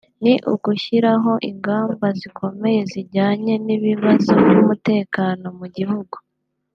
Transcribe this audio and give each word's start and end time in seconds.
ni 0.23 0.33
ugushyiraho 0.51 1.31
ingamba 1.49 2.07
zikomeye 2.19 2.79
zijyanye 2.91 3.53
n’ibibazo 3.65 4.29
by’umutekano 4.41 5.45
mu 5.59 5.67
gihugu 5.77 6.15